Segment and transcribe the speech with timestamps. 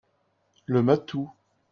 [0.65, 1.29] Le matou.